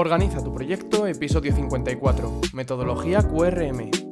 [0.00, 2.30] Organiza tu proyecto, episodio 54.
[2.52, 4.07] Metodología QRM.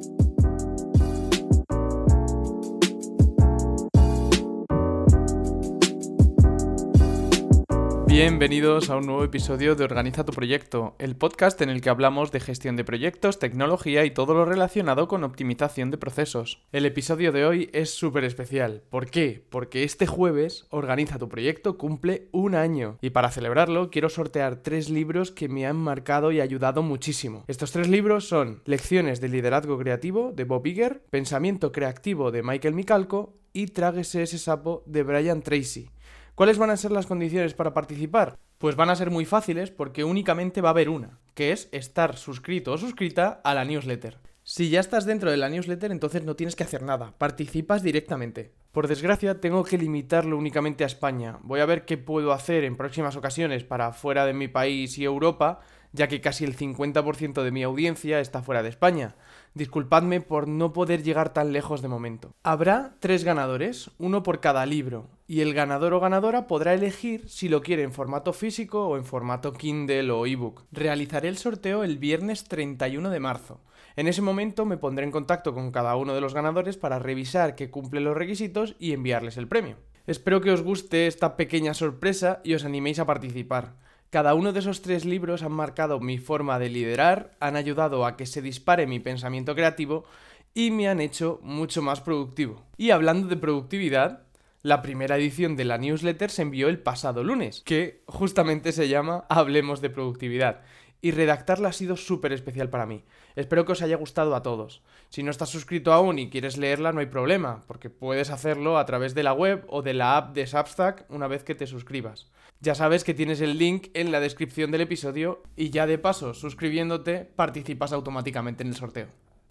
[8.17, 12.31] Bienvenidos a un nuevo episodio de Organiza tu proyecto, el podcast en el que hablamos
[12.31, 16.63] de gestión de proyectos, tecnología y todo lo relacionado con optimización de procesos.
[16.71, 18.81] El episodio de hoy es súper especial.
[18.89, 19.45] ¿Por qué?
[19.51, 24.89] Porque este jueves Organiza tu proyecto cumple un año y para celebrarlo quiero sortear tres
[24.89, 27.45] libros que me han marcado y ayudado muchísimo.
[27.47, 32.73] Estos tres libros son Lecciones de liderazgo creativo de Bob Iger, Pensamiento creativo de Michael
[32.73, 35.91] Micalco y Tráguese ese sapo de Brian Tracy.
[36.37, 38.37] ¿Cuáles van a ser las condiciones para participar?
[38.59, 42.15] Pues van a ser muy fáciles porque únicamente va a haber una, que es estar
[42.15, 44.19] suscrito o suscrita a la newsletter.
[44.43, 48.53] Si ya estás dentro de la newsletter, entonces no tienes que hacer nada, participas directamente.
[48.71, 51.39] Por desgracia, tengo que limitarlo únicamente a España.
[51.41, 55.05] Voy a ver qué puedo hacer en próximas ocasiones para fuera de mi país y
[55.05, 55.61] Europa,
[55.91, 59.15] ya que casi el 50% de mi audiencia está fuera de España.
[59.55, 62.35] Disculpadme por no poder llegar tan lejos de momento.
[62.43, 67.49] Habrá tres ganadores, uno por cada libro, y el ganador o ganadora podrá elegir si
[67.49, 70.63] lo quiere en formato físico o en formato Kindle o ebook.
[70.71, 73.59] Realizaré el sorteo el viernes 31 de marzo.
[73.97, 77.55] En ese momento me pondré en contacto con cada uno de los ganadores para revisar
[77.55, 79.75] que cumple los requisitos y enviarles el premio.
[80.05, 83.75] Espero que os guste esta pequeña sorpresa y os animéis a participar.
[84.09, 88.15] Cada uno de esos tres libros han marcado mi forma de liderar, han ayudado a
[88.15, 90.05] que se dispare mi pensamiento creativo
[90.53, 92.63] y me han hecho mucho más productivo.
[92.77, 94.26] Y hablando de productividad,
[94.67, 99.23] la primera edición de la newsletter se envió el pasado lunes, que justamente se llama
[99.29, 100.59] Hablemos de productividad.
[100.99, 103.05] Y redactarla ha sido súper especial para mí.
[103.37, 104.83] Espero que os haya gustado a todos.
[105.07, 108.85] Si no estás suscrito aún y quieres leerla, no hay problema, porque puedes hacerlo a
[108.85, 112.29] través de la web o de la app de Substack una vez que te suscribas.
[112.59, 116.33] Ya sabes que tienes el link en la descripción del episodio y ya de paso,
[116.33, 119.07] suscribiéndote, participas automáticamente en el sorteo.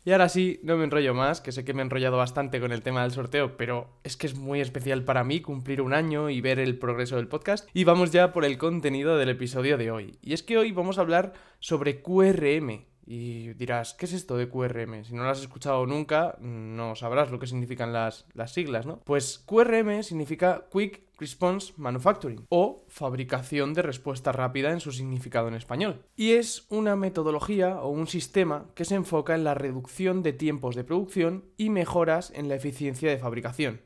[0.07, 2.71] Y ahora sí, no me enrollo más, que sé que me he enrollado bastante con
[2.71, 6.31] el tema del sorteo, pero es que es muy especial para mí cumplir un año
[6.31, 7.69] y ver el progreso del podcast.
[7.75, 10.17] Y vamos ya por el contenido del episodio de hoy.
[10.23, 14.49] Y es que hoy vamos a hablar sobre QRM, y dirás, ¿qué es esto de
[14.49, 15.05] QRM?
[15.05, 19.01] Si no lo has escuchado nunca, no sabrás lo que significan las, las, siglas, ¿no?
[19.05, 25.55] Pues QRM significa Quick Response Manufacturing o fabricación de respuesta rápida en su significado en
[25.55, 26.05] español.
[26.15, 30.75] Y es una metodología o un sistema que se enfoca en la reducción de tiempos
[30.75, 33.81] de producción y mejoras en la eficiencia de fabricación.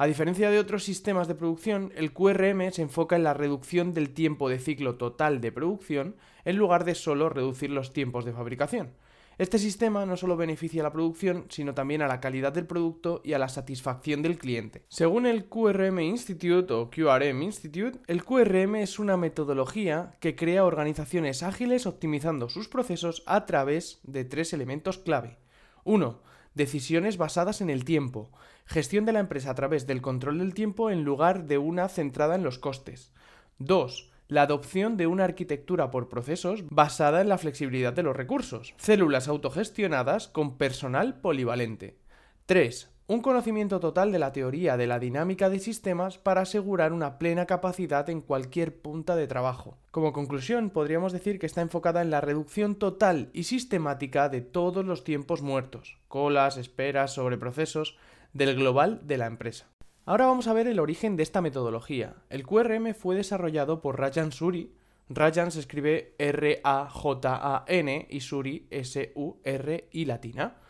[0.00, 4.14] A diferencia de otros sistemas de producción, el QRM se enfoca en la reducción del
[4.14, 6.16] tiempo de ciclo total de producción
[6.46, 8.94] en lugar de solo reducir los tiempos de fabricación.
[9.36, 13.20] Este sistema no solo beneficia a la producción, sino también a la calidad del producto
[13.26, 14.86] y a la satisfacción del cliente.
[14.88, 21.42] Según el QRM Institute o QRM Institute, el QRM es una metodología que crea organizaciones
[21.42, 25.36] ágiles optimizando sus procesos a través de tres elementos clave.
[25.84, 28.30] 1 decisiones basadas en el tiempo,
[28.66, 32.34] gestión de la empresa a través del control del tiempo en lugar de una centrada
[32.34, 33.14] en los costes.
[33.60, 34.10] 2.
[34.28, 38.74] La adopción de una arquitectura por procesos basada en la flexibilidad de los recursos.
[38.76, 41.96] Células autogestionadas con personal polivalente.
[42.44, 47.18] 3 un conocimiento total de la teoría de la dinámica de sistemas para asegurar una
[47.18, 49.76] plena capacidad en cualquier punta de trabajo.
[49.90, 54.84] Como conclusión, podríamos decir que está enfocada en la reducción total y sistemática de todos
[54.84, 57.96] los tiempos muertos, colas, esperas, sobreprocesos,
[58.32, 59.66] del global de la empresa.
[60.04, 62.14] Ahora vamos a ver el origen de esta metodología.
[62.28, 64.72] El QRM fue desarrollado por Rajan Suri.
[65.08, 70.60] Rajan se escribe R-A-J-A-N y Suri S-U-R-I latina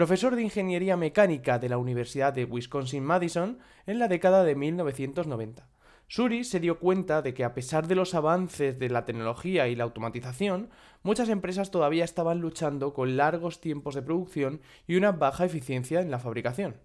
[0.00, 5.68] profesor de Ingeniería Mecánica de la Universidad de Wisconsin-Madison en la década de 1990.
[6.08, 9.76] Suri se dio cuenta de que a pesar de los avances de la tecnología y
[9.76, 10.70] la automatización,
[11.02, 16.10] muchas empresas todavía estaban luchando con largos tiempos de producción y una baja eficiencia en
[16.10, 16.76] la fabricación.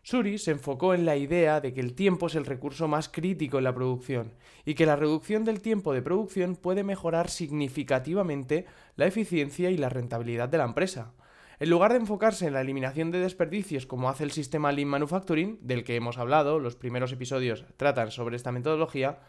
[0.00, 3.58] Suri se enfocó en la idea de que el tiempo es el recurso más crítico
[3.58, 4.32] en la producción
[4.64, 8.64] y que la reducción del tiempo de producción puede mejorar significativamente
[8.96, 11.12] la eficiencia y la rentabilidad de la empresa.
[11.58, 15.58] En lugar de enfocarse en la eliminación de desperdicios como hace el sistema Lean Manufacturing,
[15.62, 19.20] del que hemos hablado, los primeros episodios tratan sobre esta metodología,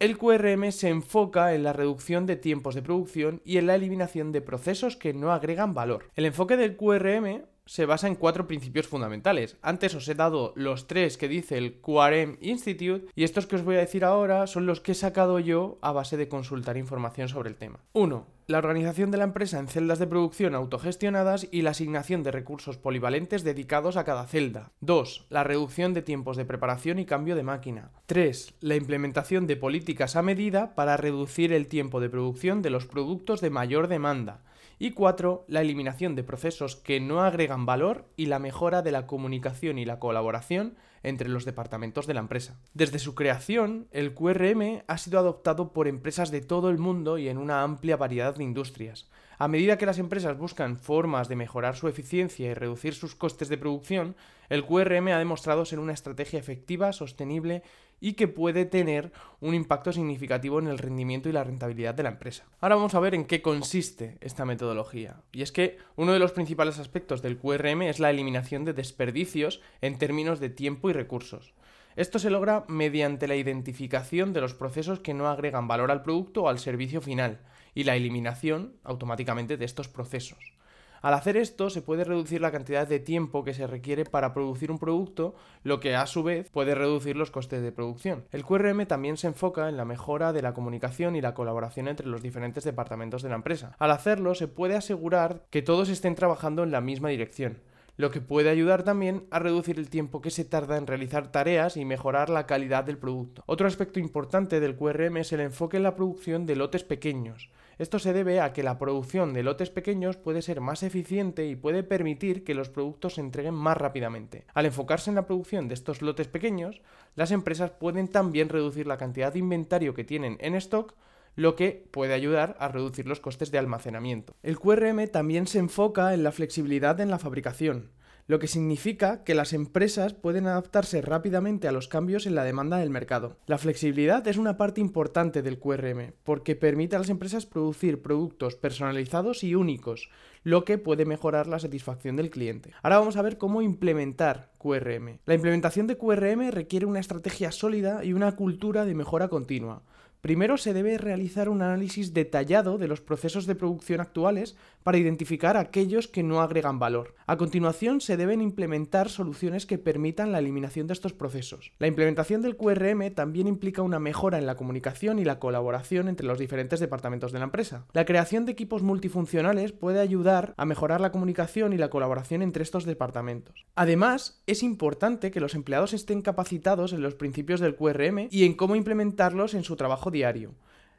[0.00, 4.32] el QRM se enfoca en la reducción de tiempos de producción y en la eliminación
[4.32, 6.10] de procesos que no agregan valor.
[6.16, 9.56] El enfoque del QRM se basa en cuatro principios fundamentales.
[9.62, 13.64] Antes os he dado los tres que dice el QRM Institute y estos que os
[13.64, 17.28] voy a decir ahora son los que he sacado yo a base de consultar información
[17.28, 17.80] sobre el tema.
[17.92, 18.35] 1.
[18.48, 22.78] La organización de la empresa en celdas de producción autogestionadas y la asignación de recursos
[22.78, 24.70] polivalentes dedicados a cada celda.
[24.82, 25.26] 2.
[25.30, 27.90] La reducción de tiempos de preparación y cambio de máquina.
[28.06, 28.54] 3.
[28.60, 33.40] La implementación de políticas a medida para reducir el tiempo de producción de los productos
[33.40, 34.44] de mayor demanda.
[34.78, 39.08] Y cuatro, la eliminación de procesos que no agregan valor y la mejora de la
[39.08, 42.58] comunicación y la colaboración entre los departamentos de la empresa.
[42.74, 47.28] Desde su creación, el QRM ha sido adoptado por empresas de todo el mundo y
[47.28, 49.08] en una amplia variedad de industrias.
[49.38, 53.48] A medida que las empresas buscan formas de mejorar su eficiencia y reducir sus costes
[53.48, 54.16] de producción,
[54.48, 57.62] el QRM ha demostrado ser una estrategia efectiva, sostenible
[58.00, 62.10] y que puede tener un impacto significativo en el rendimiento y la rentabilidad de la
[62.10, 62.44] empresa.
[62.60, 65.22] Ahora vamos a ver en qué consiste esta metodología.
[65.32, 69.60] Y es que uno de los principales aspectos del QRM es la eliminación de desperdicios
[69.80, 71.54] en términos de tiempo y recursos.
[71.96, 76.42] Esto se logra mediante la identificación de los procesos que no agregan valor al producto
[76.42, 77.40] o al servicio final
[77.74, 80.56] y la eliminación automáticamente de estos procesos.
[81.02, 84.70] Al hacer esto se puede reducir la cantidad de tiempo que se requiere para producir
[84.70, 88.24] un producto, lo que a su vez puede reducir los costes de producción.
[88.32, 92.06] El QRM también se enfoca en la mejora de la comunicación y la colaboración entre
[92.06, 93.76] los diferentes departamentos de la empresa.
[93.78, 97.60] Al hacerlo se puede asegurar que todos estén trabajando en la misma dirección
[97.96, 101.76] lo que puede ayudar también a reducir el tiempo que se tarda en realizar tareas
[101.76, 103.42] y mejorar la calidad del producto.
[103.46, 107.50] Otro aspecto importante del QRM es el enfoque en la producción de lotes pequeños.
[107.78, 111.56] Esto se debe a que la producción de lotes pequeños puede ser más eficiente y
[111.56, 114.46] puede permitir que los productos se entreguen más rápidamente.
[114.54, 116.80] Al enfocarse en la producción de estos lotes pequeños,
[117.16, 120.94] las empresas pueden también reducir la cantidad de inventario que tienen en stock
[121.34, 124.34] lo que puede ayudar a reducir los costes de almacenamiento.
[124.42, 127.90] El QRM también se enfoca en la flexibilidad en la fabricación,
[128.26, 132.78] lo que significa que las empresas pueden adaptarse rápidamente a los cambios en la demanda
[132.78, 133.36] del mercado.
[133.46, 138.56] La flexibilidad es una parte importante del QRM, porque permite a las empresas producir productos
[138.56, 140.10] personalizados y únicos,
[140.42, 142.72] lo que puede mejorar la satisfacción del cliente.
[142.82, 145.18] Ahora vamos a ver cómo implementar QRM.
[145.24, 149.82] La implementación de QRM requiere una estrategia sólida y una cultura de mejora continua.
[150.26, 155.56] Primero se debe realizar un análisis detallado de los procesos de producción actuales para identificar
[155.56, 157.14] aquellos que no agregan valor.
[157.28, 161.70] A continuación se deben implementar soluciones que permitan la eliminación de estos procesos.
[161.78, 166.26] La implementación del QRM también implica una mejora en la comunicación y la colaboración entre
[166.26, 167.86] los diferentes departamentos de la empresa.
[167.92, 172.64] La creación de equipos multifuncionales puede ayudar a mejorar la comunicación y la colaboración entre
[172.64, 173.64] estos departamentos.
[173.76, 178.54] Además, es importante que los empleados estén capacitados en los principios del QRM y en
[178.54, 180.54] cómo implementarlos en su trabajo diario.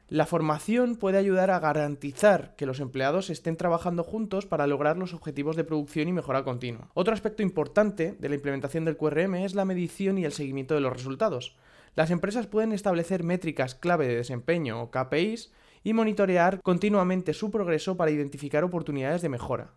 [0.08, 5.12] La formación puede ayudar a garantizar que los empleados estén trabajando juntos para lograr los
[5.12, 6.88] objetivos de producción y mejora continua.
[6.94, 10.80] Otro aspecto importante de la implementación del QRM es la medición y el seguimiento de
[10.80, 11.56] los resultados.
[11.94, 15.52] Las empresas pueden establecer métricas clave de desempeño o KPIs
[15.84, 19.72] y monitorear continuamente su progreso para identificar oportunidades de mejora.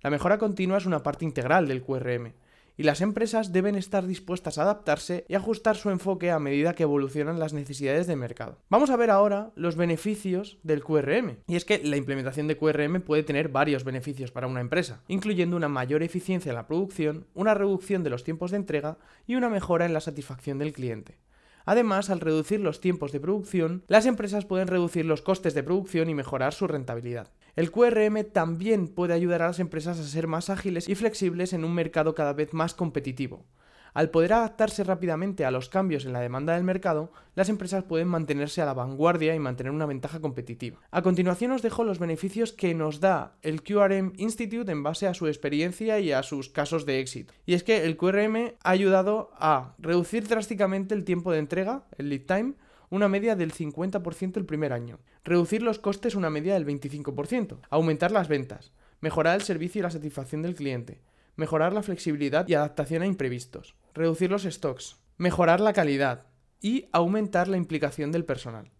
[0.00, 2.32] La mejora continua es una parte integral del QRM
[2.76, 6.82] y las empresas deben estar dispuestas a adaptarse y ajustar su enfoque a medida que
[6.82, 8.58] evolucionan las necesidades del mercado.
[8.68, 11.38] Vamos a ver ahora los beneficios del QRM.
[11.46, 15.56] Y es que la implementación de QRM puede tener varios beneficios para una empresa, incluyendo
[15.56, 19.48] una mayor eficiencia en la producción, una reducción de los tiempos de entrega y una
[19.48, 21.18] mejora en la satisfacción del cliente.
[21.66, 26.08] Además, al reducir los tiempos de producción, las empresas pueden reducir los costes de producción
[26.08, 27.32] y mejorar su rentabilidad.
[27.56, 31.64] El QRM también puede ayudar a las empresas a ser más ágiles y flexibles en
[31.64, 33.46] un mercado cada vez más competitivo.
[33.94, 38.08] Al poder adaptarse rápidamente a los cambios en la demanda del mercado, las empresas pueden
[38.08, 40.80] mantenerse a la vanguardia y mantener una ventaja competitiva.
[40.90, 45.14] A continuación os dejo los beneficios que nos da el QRM Institute en base a
[45.14, 47.32] su experiencia y a sus casos de éxito.
[47.46, 52.10] Y es que el QRM ha ayudado a reducir drásticamente el tiempo de entrega, el
[52.10, 52.52] lead time,
[52.90, 58.10] una media del 50% el primer año, reducir los costes una media del 25%, aumentar
[58.10, 61.00] las ventas, mejorar el servicio y la satisfacción del cliente,
[61.36, 66.26] mejorar la flexibilidad y adaptación a imprevistos, reducir los stocks, mejorar la calidad
[66.60, 68.70] y aumentar la implicación del personal.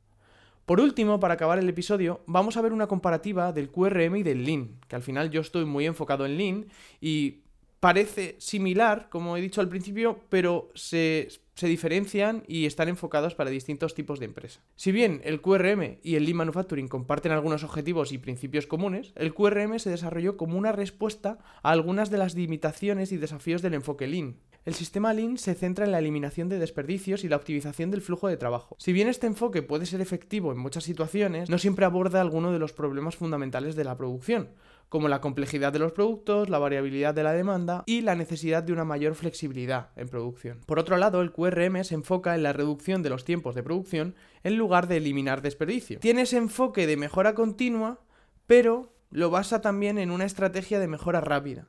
[0.64, 4.44] Por último, para acabar el episodio, vamos a ver una comparativa del QRM y del
[4.44, 6.66] Lean, que al final yo estoy muy enfocado en Lean
[7.00, 7.42] y
[7.78, 11.28] parece similar, como he dicho al principio, pero se,
[11.64, 14.60] diferencian y están enfocados para distintos tipos de empresa.
[14.74, 19.32] Si bien el QRM y el Lean Manufacturing comparten algunos objetivos y principios comunes, el
[19.32, 24.06] QRM se desarrolló como una respuesta a algunas de las limitaciones y desafíos del enfoque
[24.06, 24.36] Lean.
[24.66, 28.26] El sistema Lean se centra en la eliminación de desperdicios y la optimización del flujo
[28.26, 28.76] de trabajo.
[28.80, 32.58] Si bien este enfoque puede ser efectivo en muchas situaciones, no siempre aborda alguno de
[32.58, 34.50] los problemas fundamentales de la producción,
[34.88, 38.72] como la complejidad de los productos, la variabilidad de la demanda y la necesidad de
[38.72, 40.60] una mayor flexibilidad en producción.
[40.66, 44.14] Por otro lado, el QRM se enfoca en la reducción de los tiempos de producción
[44.44, 45.98] en lugar de eliminar desperdicio.
[45.98, 48.00] Tiene ese enfoque de mejora continua,
[48.46, 51.68] pero lo basa también en una estrategia de mejora rápida.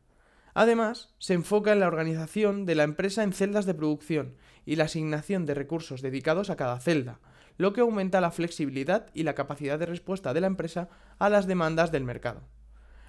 [0.54, 4.86] Además, se enfoca en la organización de la empresa en celdas de producción y la
[4.86, 7.20] asignación de recursos dedicados a cada celda,
[7.58, 11.46] lo que aumenta la flexibilidad y la capacidad de respuesta de la empresa a las
[11.46, 12.42] demandas del mercado.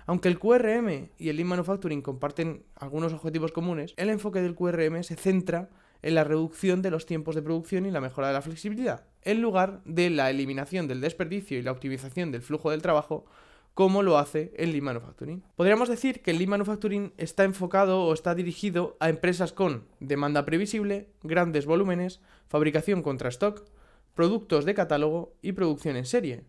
[0.09, 5.03] Aunque el QRM y el Lean Manufacturing comparten algunos objetivos comunes, el enfoque del QRM
[5.03, 5.69] se centra
[6.01, 9.43] en la reducción de los tiempos de producción y la mejora de la flexibilidad, en
[9.43, 13.27] lugar de la eliminación del desperdicio y la optimización del flujo del trabajo,
[13.75, 15.43] como lo hace el Lean Manufacturing.
[15.57, 20.47] Podríamos decir que el Lean Manufacturing está enfocado o está dirigido a empresas con demanda
[20.47, 23.63] previsible, grandes volúmenes, fabricación contra stock,
[24.15, 26.47] productos de catálogo y producción en serie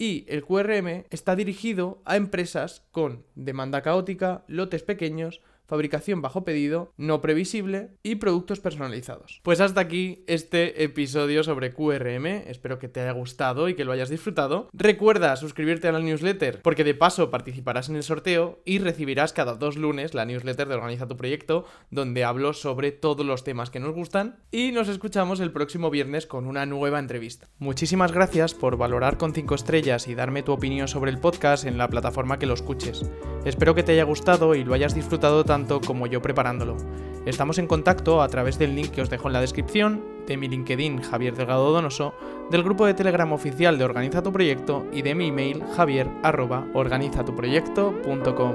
[0.00, 6.92] y el QRM está dirigido a empresas con demanda caótica, lotes pequeños, fabricación bajo pedido,
[6.96, 9.40] no previsible y productos personalizados.
[9.42, 13.92] Pues hasta aquí este episodio sobre QRM, espero que te haya gustado y que lo
[13.92, 14.68] hayas disfrutado.
[14.72, 19.54] Recuerda suscribirte a la newsletter porque de paso participarás en el sorteo y recibirás cada
[19.54, 23.80] dos lunes la newsletter de Organiza tu proyecto donde hablo sobre todos los temas que
[23.80, 27.48] nos gustan y nos escuchamos el próximo viernes con una nueva entrevista.
[27.58, 31.78] Muchísimas gracias por valorar con 5 estrellas y darme tu opinión sobre el podcast en
[31.78, 33.08] la plataforma que lo escuches.
[33.44, 36.78] Espero que te haya gustado y lo hayas disfrutado tanto como yo preparándolo.
[37.26, 40.48] Estamos en contacto a través del link que os dejo en la descripción, de mi
[40.48, 42.14] LinkedIn Javier Delgado Donoso,
[42.50, 48.54] del grupo de Telegram oficial de Organiza tu Proyecto y de mi email javier.organizatuproyecto.com.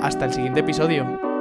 [0.00, 1.31] Hasta el siguiente episodio.